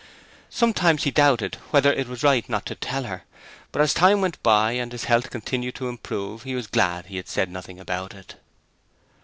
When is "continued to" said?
5.29-5.89